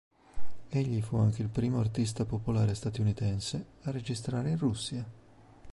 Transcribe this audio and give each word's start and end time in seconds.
Egli 0.69 0.99
fu 1.03 1.17
anche 1.17 1.43
il 1.43 1.49
primo 1.49 1.79
artista 1.79 2.25
popolare 2.25 2.73
statunitense 2.73 3.65
a 3.83 3.91
registrare 3.91 4.49
in 4.49 4.57
Russia. 4.57 5.05